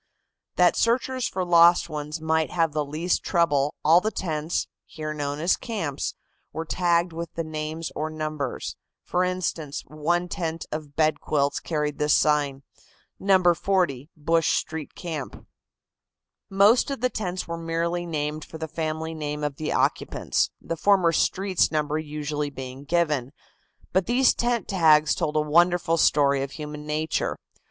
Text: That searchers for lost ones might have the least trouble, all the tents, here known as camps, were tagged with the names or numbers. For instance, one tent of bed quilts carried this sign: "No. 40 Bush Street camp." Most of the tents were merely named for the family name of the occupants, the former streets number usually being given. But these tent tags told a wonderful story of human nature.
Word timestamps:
That 0.55 0.75
searchers 0.75 1.27
for 1.27 1.45
lost 1.45 1.87
ones 1.87 2.19
might 2.19 2.49
have 2.49 2.73
the 2.73 2.83
least 2.83 3.21
trouble, 3.21 3.75
all 3.85 4.01
the 4.01 4.09
tents, 4.09 4.65
here 4.87 5.13
known 5.13 5.39
as 5.39 5.55
camps, 5.55 6.15
were 6.51 6.65
tagged 6.65 7.13
with 7.13 7.31
the 7.35 7.43
names 7.43 7.91
or 7.95 8.09
numbers. 8.09 8.75
For 9.03 9.23
instance, 9.23 9.83
one 9.85 10.27
tent 10.27 10.65
of 10.71 10.95
bed 10.95 11.19
quilts 11.19 11.59
carried 11.59 11.99
this 11.99 12.15
sign: 12.15 12.63
"No. 13.19 13.53
40 13.53 14.09
Bush 14.17 14.47
Street 14.57 14.95
camp." 14.95 15.45
Most 16.49 16.89
of 16.89 17.01
the 17.01 17.09
tents 17.11 17.47
were 17.47 17.55
merely 17.55 18.07
named 18.07 18.43
for 18.43 18.57
the 18.57 18.67
family 18.67 19.13
name 19.13 19.43
of 19.43 19.57
the 19.57 19.71
occupants, 19.71 20.49
the 20.59 20.75
former 20.75 21.11
streets 21.11 21.69
number 21.71 21.99
usually 21.99 22.49
being 22.49 22.85
given. 22.85 23.33
But 23.93 24.07
these 24.07 24.33
tent 24.33 24.67
tags 24.67 25.13
told 25.13 25.35
a 25.35 25.41
wonderful 25.41 25.97
story 25.97 26.41
of 26.41 26.53
human 26.53 26.87
nature. 26.87 27.37